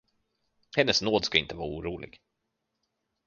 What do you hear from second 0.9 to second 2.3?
nåd skall inte vara orolig.